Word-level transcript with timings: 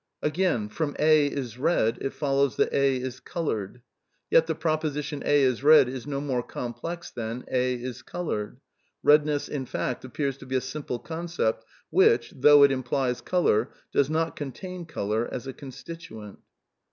''Again, 0.23 0.67
from 0.67 0.93
'^ 0.93 0.99
A 0.99 1.27
is 1.27 1.59
red," 1.59 1.99
it 2.01 2.11
follows 2.13 2.55
that 2.55 2.73
A 2.73 2.95
is 2.99 3.19
coloured. 3.19 3.75
^' 3.77 3.81
Yet 4.31 4.47
the 4.47 4.55
proposition 4.55 5.21
* 5.23 5.25
A 5.27 5.43
is 5.43 5.63
red' 5.63 5.87
is 5.87 6.07
no 6.07 6.19
more 6.19 6.41
complex 6.41 7.11
than 7.11 7.43
^ 7.43 7.45
A 7.51 7.75
is 7.75 8.01
coloured.'... 8.01 8.57
Redness 9.03 9.47
in 9.47 9.61
f 9.61 9.73
act^ 9.73 10.03
appears 10.03 10.37
to 10.39 10.47
be 10.47 10.55
a 10.55 10.61
simple 10.61 10.97
concept 10.97 11.65
which, 11.91 12.33
though 12.35 12.63
it 12.63 12.71
implies 12.71 13.21
colour, 13.21 13.69
does 13.93 14.09
not 14.09 14.35
contain 14.35 14.87
colour 14.87 15.29
as 15.31 15.45
a 15.45 15.53
constituent." 15.53 16.39